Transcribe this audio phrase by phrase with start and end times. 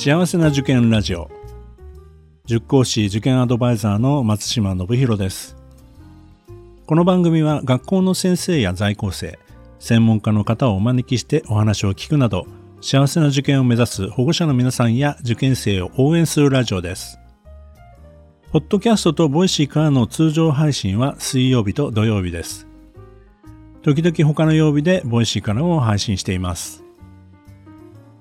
[0.00, 1.28] 幸せな受験ラジオ。
[2.44, 5.56] 塾講師受験アドバイザーの松島信弘です。
[6.86, 9.40] この番組は学校の先生や在校生
[9.80, 12.46] 専門家の方をお招きしてお話を聞くなど
[12.80, 17.18] 幸せな受験を目指す保護者の皆さんや受験生を応援するラジオです。
[18.52, 22.68] ポッドキャストとボイシーからの通常配信は水曜日と土曜日です。
[23.82, 26.84] 時々他の曜日でボイシーからも配信しています。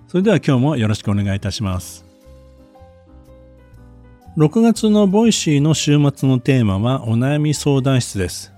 [0.08, 2.06] それでは今日もよろしくお願いいたします
[4.38, 8.54] 6月のボイシーの週末のテーマはお悩み相談室です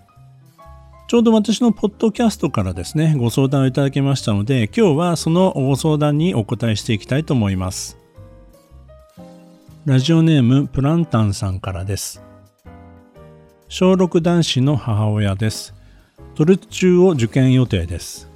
[1.09, 7.97] ちょうど私のポッドキャストからですね、ご相談をいただきましたので、今日はそのご相談にお答えしていきたいと思います。
[9.87, 12.21] ラジオネームプランタンさんからです。
[13.69, 15.73] 小6男子の母親です。
[16.35, 18.28] 都立中を受験予定です。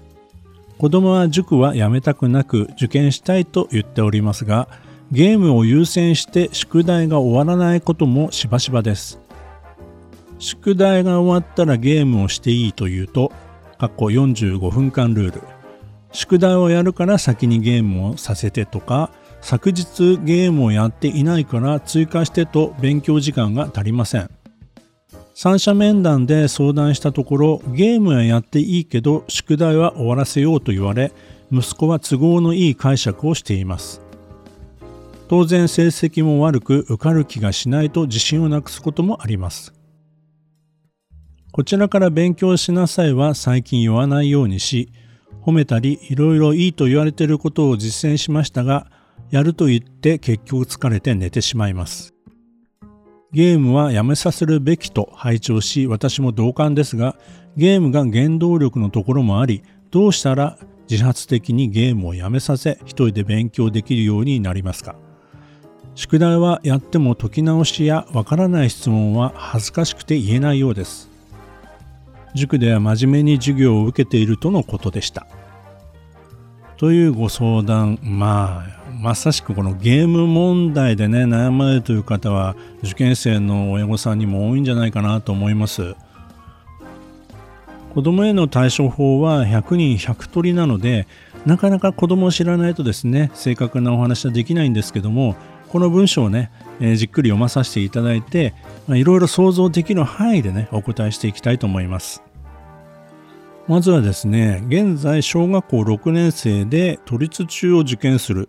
[0.77, 4.67] 子供は塾はやめたくなく受験したいと言っておりますが、
[5.11, 9.19] ゲームを優先して宿題が終わらないこともしばしばです。
[10.39, 13.31] 宿題が終わったらゲームをしていいというと、
[13.77, 15.41] 過去45分間ルール。
[16.11, 24.29] 宿題をやるから先にゲームをさせてとか、昨日ゲームをやっていないから追加してと勉強時間が足りません。
[25.35, 31.11] 三者面談で相談したところ、ゲームはやっていいけど宿題は終わらせようと言われ、
[31.51, 34.01] 息子は都合のいい解釈をしています。
[35.27, 39.73] 当然成績も悪く受かる気がしないと自信をなくすこともあります。
[41.51, 44.91] こちらから勉強しなさいは最近言わないようにし、
[45.41, 48.87] 褒めたりいろいろいいと言われていることを実践しましたが、
[49.31, 52.12] やると言って結局疲れて寝てしまいます。
[53.33, 57.15] ゲームはやめさせるべきと拝聴し、私も同感ですが、
[57.57, 64.95] ゲームが原動力のところもあり、どうしたら自発的にゲームをやめさせ、一人で勉強できるようになりますか？
[65.95, 71.09] 宿題はやっても解き直しやわからない質問は恥ずかしくて言えないようです。
[72.35, 75.25] 塾では真面目に授業を受けているとのことでした。
[76.77, 78.72] というご相談、まあ、
[79.03, 85.93] まさしくこのゲーム問題でね、悩まれるという方は、受験生の親御さんにも多いんじゃないかなと思います。
[87.93, 91.05] 子供への対処法は100人100通りなので、
[91.45, 95.35] なかなか子供を知らないとですね、正確なお話はできないんですけども、
[95.67, 96.49] この文章をね、
[96.79, 98.53] えー、じっくり読まさせていただいて、
[98.87, 102.23] いろいろ想像できる範囲でね、お答えしていきたいと思います。
[103.67, 108.47] まずはですね、現在小学校6年生で都立中を受験する。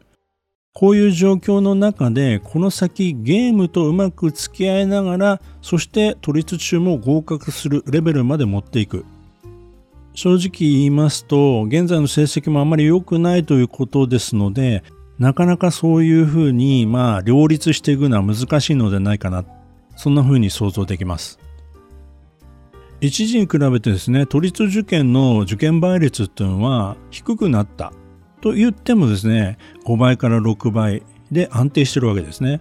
[0.74, 9.04] こういう状況の中で、この先ゲームとうまく付き合いながら、そして都立中も合格するレベルまで持っていく。
[10.14, 14.82] 正直言いますと、現在の成績もあまり良くないということですので、
[15.16, 19.44] なかなかそういうふうに、まあ、両立していくのは難しいのではないかな。
[19.94, 21.38] そんなふうに想像できます。
[23.00, 27.92] 一時に比べてですね、都立受験の受験倍率っていうのは低くなった
[28.44, 29.56] と言ってもですね、
[29.86, 32.60] 5倍から6倍で安定してるわけですね。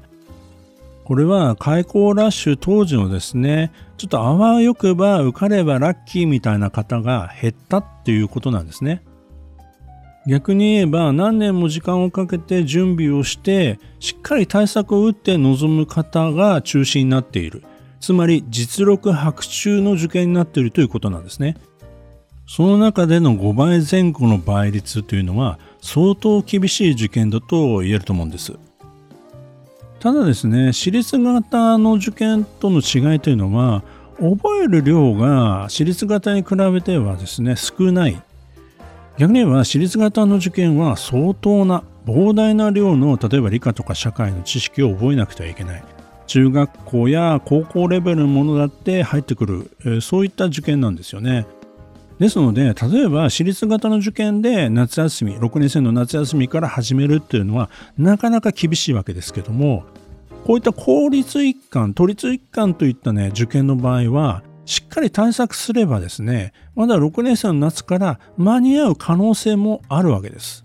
[1.03, 9.03] これは開校ラッシュ当時のですね、ちょっとあわよくば受かればラッキーみたいな方が減ったっていうことなんですね。
[10.25, 17.61] 逆に言えば何年も時間をかけて準備をしてしっかり対策を打って臨む方が中心になっている。
[17.99, 21.57] つまり実力白昼の受験になっているということなんですね。
[22.55, 28.53] その中での5倍前後の倍率というのは相当厳しい受験だと言えると思うんです。
[29.99, 33.81] ただですね、私立型の受験との違いというのは、
[34.19, 38.21] 覚える量が私立型に比べてはですね、少ない。
[39.17, 45.83] 逆に言えば私立型の受験は相当な膨大な量の例えば理科とか社会の知識を覚えなくてはいけない。
[46.27, 51.47] 中学校や高校レベルのものだって入ってくる、そういった受験なんですよね。
[52.19, 59.83] ですので例えば私立型の受験で夏休み6年生の夏休みから始めるっていうのはなかなか厳しいわけですけども
[60.45, 70.63] こういった公立一貫都立一貫といったね受験の場合はしっかり対策すればですねまだ6年生の夏から間に合う可能性もあるわけです。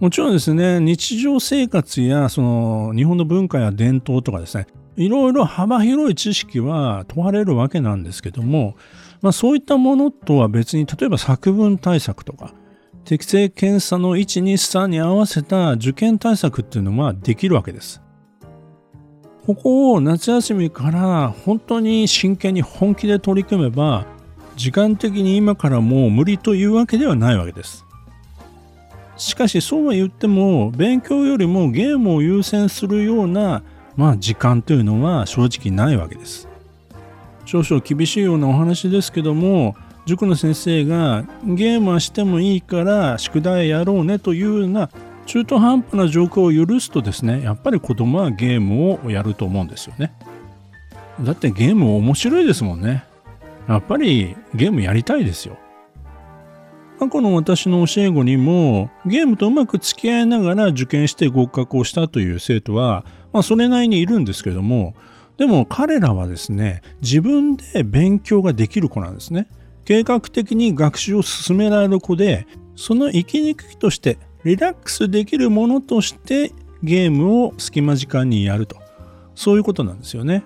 [0.00, 8.76] もちろんですね、日常生活やその日本の文化や伝統とかですね、いろいろ幅広い知識は問われるわけなんですけども、
[9.22, 12.52] まあ、そういったものとは別に、例えば作文対策とか、
[13.04, 18.02] 適正検査の1、2、3に合わせた受験対策っていうのはできるわけです。
[19.46, 24.06] ここを夏休みから本当に真剣に本気で取り組めば、
[24.56, 27.84] 時間的に今からもう無理というわけではないわけです。
[29.16, 33.62] しかしそうは言っても勉強よりもゲームを優先するような
[33.96, 36.48] まあ時間というのは正直ないわけです。
[37.44, 39.76] 少々厳しいようなお話ですけども
[40.06, 44.90] 塾の先生がゲームはしてもいいから宿題やろうねというような
[45.26, 50.14] 中途半端な状況を許すとですねやっぱり子供はゲームをやると思うんですよね。
[51.20, 53.04] だってゲーム面白いですもんね。
[53.68, 55.56] やっぱりゲームやりたいですよ。
[56.98, 64.94] 過去の私の教え子にもゲームとうまく付き合いながら受験して合格をしたという生徒は、まあ、それなりにいるんですけども
[65.36, 69.48] でも彼らはですね自分で勉強ができる子なんですね。
[69.84, 72.46] 計画的に学習を進められる子で
[72.76, 76.52] その息抜きとしてリラックスできるものとして
[76.82, 78.76] ゲームを隙間時間にやると。
[79.34, 80.44] そういうことなんですよね。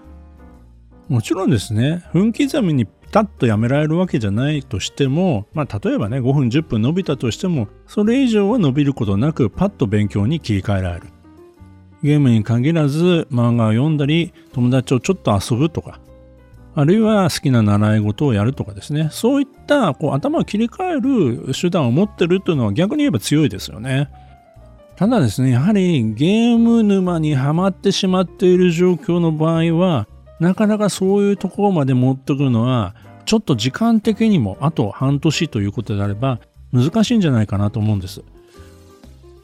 [1.08, 11.06] もちろんですね分刻みにピタッとやめられるわけじゃないとしても、まあ、例えばね5分10分伸びたとしてもそれ以上は伸びることなくパッと勉強に切り替えられる。
[12.02, 16.00] ゲームに限らず漫画を読んだり友達とちょっと遊ぶとか
[16.74, 19.08] あるいは好きな習い事をやるとかですね。
[19.10, 24.08] そういったこう頭を切り替える手段を持ってるというのは逆に言えば強いですよね。
[24.94, 30.06] ただですねやはりゲーム沼にはまってしまっている状況の場合は
[30.38, 36.38] なかなかそういうところまで持ってくるのはちょっと時間的にもあと半年ということであれば
[36.72, 38.22] 難しいんじゃないかなと思うんです。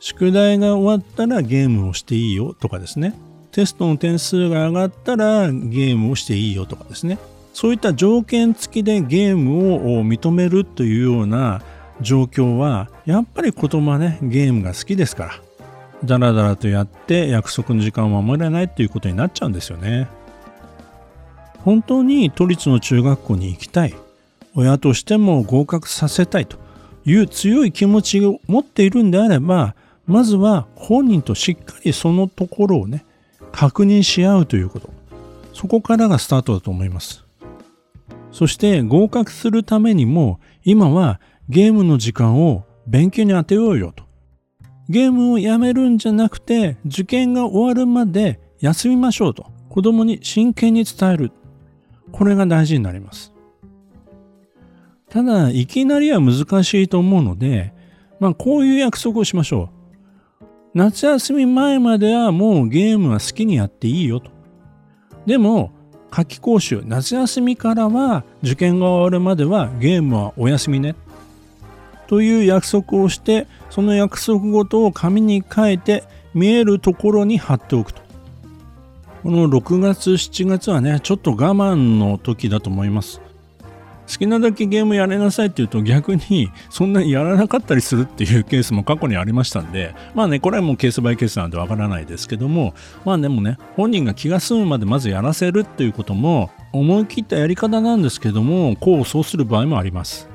[0.07, 3.15] 宿題が終わったらゲームをしていいよとかですね。
[3.53, 7.19] テストの点数が上がったらゲームをしていいよとかですね。
[7.55, 11.63] そういった条件付きでゲームを認めるというような
[12.03, 15.33] 状況はやっぱり子供はねゲームが好きですから。
[16.05, 20.07] ダラダラとやって約束の時間を守れないということになっちゃうんですよね。
[21.61, 23.95] 本当に都立の中学校に行きたい。
[24.55, 26.59] 親としても合格させたいと
[27.07, 29.75] いう強い気持ちを持っているんであれば
[30.07, 33.05] まずは本人としっかりそのところをね、
[33.53, 34.91] 確認し合うということ。
[35.53, 37.25] そこからがスタートだと思います。
[38.33, 44.05] そして合格するためにも、今はゲームの時間を勉強に当てようよと。
[44.89, 49.47] ゲームをやめるんじゃなくて、受験が終わるまで休みましょうと。
[49.71, 51.33] 子供に真剣に伝える。
[52.13, 53.33] これが大事になります。
[55.09, 57.73] ただ、いきなりは難しいと思うので、
[58.21, 59.74] まあ、こういう約束をしましょう。
[60.75, 64.33] 夏休み前まではもうゲームは好きにやっていいよと。
[65.25, 65.71] でも、
[66.11, 70.97] 夏季講習、夏休みからは受験が終わるまではゲームはお休みね。
[72.09, 76.03] という約束をして、その約束ごとを紙に書いて
[76.35, 78.03] 見えるところに貼っておくと。
[79.23, 83.21] この6月、7月はね、ちょっと我慢の時だと思います。
[84.07, 92.75] 好きなだけゲームやれなさいって言うと逆にそんなにやらなかったりするっていうケースも過去にありましたんで まあねこれはもうケースバイケースなんでわからないですけども
[93.05, 100.29] まあでもね本人が気が済むまでまずやらせるっていうことも思い切ったやり方なんですけどもこうそうする場合もあります。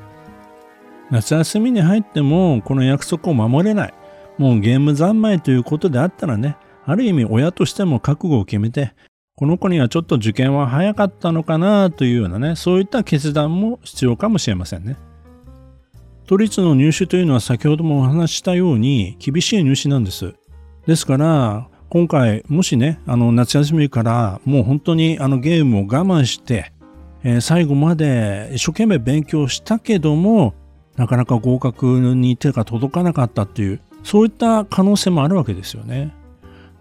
[1.11, 3.93] 夏休みに入ってもこの約束を守れない。
[4.37, 6.55] もうゲーム三昧ということであったらね
[6.85, 8.93] ある意味親としても覚悟を決めて
[9.39, 14.97] この子にはちょっと受験は早かったのかなというようなね、そういった決断も必要かもしれませんね。
[16.27, 20.35] 都立の入試というのは先ほどもお話したように厳しい入試なんです。
[20.85, 26.73] ですから、今回もしね、あの夏休みからもう本当にあのゲームを我慢して、
[27.23, 30.53] えー、最後まで一生懸命勉強したけども、
[30.97, 36.13] なかなか合格に手が届かなかったっていう、そういった可能性もあるわけですよね。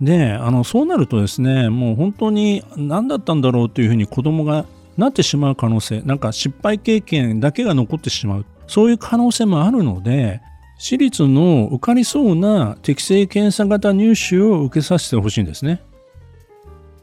[0.01, 4.65] であのそうなるとですねもう本当に何だったんだろうというふうに子供が
[4.97, 10.41] なってしまう可能性なんか失敗経験だけが残ってしまうそういう可能性もあるので
[10.79, 15.83] 私立の受かりそうな適正検査型入試を受けさせてほしいんですね。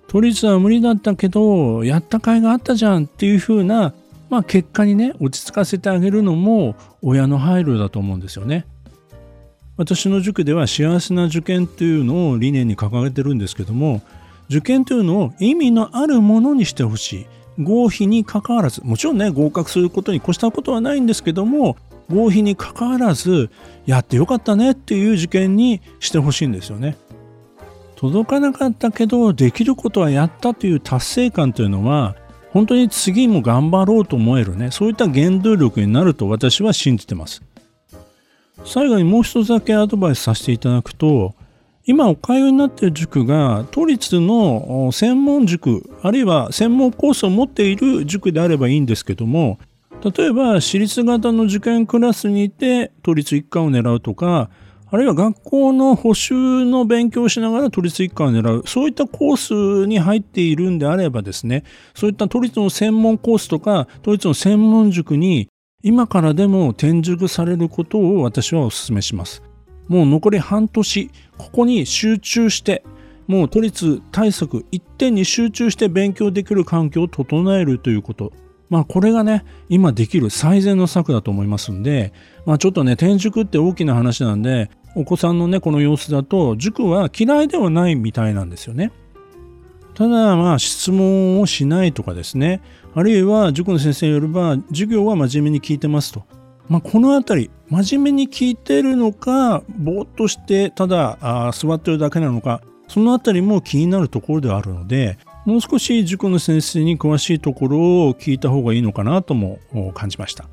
[0.08, 3.94] 都立は無理だったけどやった甲斐があったじゃんっていうふうな、
[4.30, 8.66] まあ、結果にね落ち着かせてあげるのも親の配慮だと思うんですよね。
[9.77, 14.01] 私の塾では幸せな受験というのを理念に掲げてるんですけども
[14.50, 17.25] 受験というのを意味のあるものにしてほしい。
[17.63, 18.82] 合否にかかわらず。
[18.84, 21.77] もちろんね合格することに越したことはないんですけども
[22.10, 23.50] 合否にかかわらず
[23.86, 26.98] やってよかったねっていう受験にしてほしいんですよね。
[27.96, 32.15] 届かなかったけどできることはやったという達成感というのは
[32.51, 37.41] 本当に次も頑張ろうと思えるねそういった原動力になると私は信じてます。
[38.65, 41.36] 最後にもう一つだけアドバイスさせていただくと
[41.86, 49.60] 今お通いになっている塾が都立の専門塾あるいは専門コースを持っている塾であればいいんですけども
[50.03, 54.50] 例えば私立型の受験クラスにいて都立一貫を狙うとか
[54.95, 61.63] あるいは学校の補習の勉強をしながら都立一貫を狙う、そういったコースに入っているんであればですね、
[61.95, 65.50] そういった都立の専門コースとか、都立の専門塾に
[65.86, 69.44] 今からでも転塾されることを私はお勧めします。
[69.88, 72.84] もう残り半年、ここに集中して、
[73.27, 78.34] もう都立対策一点に集中して勉強できる環境を整えるということ。
[78.72, 82.13] まあこれがね、今できる最善の策だと思いますんで、
[82.48, 88.92] まあちょっとね、転塾って大きな話なんで、お子さんのね、この様子だと、塾は嫌いではないみたいなんですよね。
[89.96, 92.62] ただ、まあ質問をしないとかですね、
[92.94, 96.24] あるいは塾の先生によれば、授業は真面目に聞いてますと。
[96.68, 109.60] まあ、このあたり、真面目に聞いてるのか、ぼーっとしてただあ座ってるだけなのか、そのあたりも気になるところではあるので、もう少し塾の先生に詳しいところを聞いた方がいいのかなとも
[109.94, 110.46] 感じました。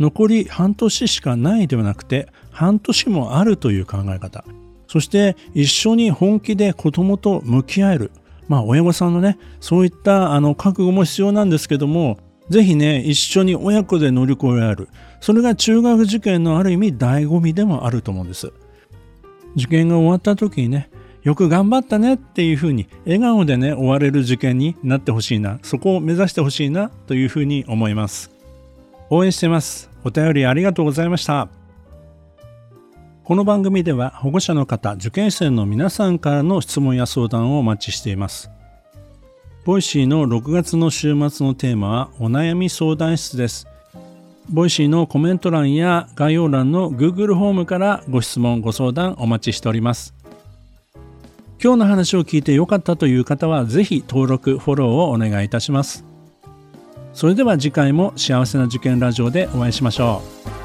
[0.00, 4.44] 残り半年しかないではなくて、半年もあるという考え方。
[4.92, 8.10] そして一緒に本気で子供と向き合える。
[8.46, 12.18] まあ親御さんのね、そういったあの覚悟も必要なんですけども、
[12.50, 14.88] ぜひね、一緒に親子で乗り越えられる。
[15.22, 18.52] それが中学受験のある意味醍醐味でもあると思うんです。
[19.56, 20.90] 受験が終わった時にね、
[21.22, 25.58] よく頑張ったねっていうふうに笑顔でね、終われる受験になってほしいな。
[25.62, 28.30] そこを目指してほしいなというふうに思います。
[29.08, 29.88] 応援してます。
[30.04, 31.61] お便りありがとうございました。
[33.24, 38.50] この番組では保護者の方、受験生の皆さんからの質問や相談をお待ちしています。
[39.64, 43.68] ボイシーの6月の週末のテーマはお悩み相談室です。
[44.50, 50.14] ボイシーのコメント欄や概要欄の Google ホームからご質問、ご相談お待ちしております。
[51.62, 56.04] 今日の話を聞いてよかったという方はぜひ登録、フォローをお願いいたします。
[57.12, 60.22] それでは次回も幸せな受験ラジオでお会いしましょ
[60.58, 60.61] う。